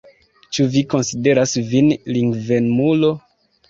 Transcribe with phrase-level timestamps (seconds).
[0.57, 3.17] Ĉu vi konsideras vin lingvemulo?